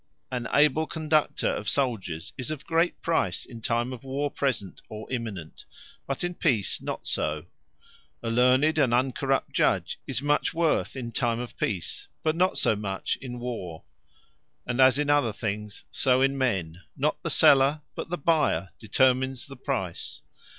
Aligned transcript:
An 0.31 0.47
able 0.51 0.87
conductor 0.87 1.47
of 1.49 1.69
Souldiers, 1.69 2.33
is 2.35 2.49
of 2.49 2.65
great 2.65 2.99
Price 3.03 3.45
in 3.45 3.61
time 3.61 3.93
of 3.93 4.03
War 4.03 4.31
present, 4.31 4.81
or 4.89 5.05
imminent; 5.11 5.65
but 6.07 6.23
in 6.23 6.33
Peace 6.33 6.81
not 6.81 7.05
so. 7.05 7.45
A 8.23 8.31
learned 8.31 8.79
and 8.79 8.95
uncorrupt 8.95 9.53
Judge, 9.53 9.99
is 10.07 10.19
much 10.19 10.55
Worth 10.55 10.95
in 10.95 11.11
time 11.11 11.37
of 11.39 11.55
Peace; 11.55 12.07
but 12.23 12.35
not 12.35 12.57
so 12.57 12.75
much 12.75 13.15
in 13.17 13.37
War. 13.37 13.83
And 14.65 14.81
as 14.81 14.97
in 14.97 15.11
other 15.11 15.31
things, 15.33 15.83
so 15.91 16.23
in 16.23 16.35
men, 16.35 16.81
not 16.97 17.21
the 17.21 17.29
seller, 17.29 17.81
but 17.93 18.09
the 18.09 18.17
buyer 18.17 18.71
determines 18.79 19.45
the 19.45 19.55
Price. 19.55 20.23